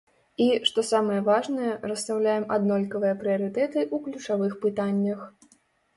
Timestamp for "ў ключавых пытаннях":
3.93-5.19